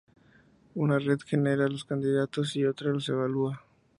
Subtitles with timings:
[0.73, 3.63] Una red genera los candidatos y otra los evalúa.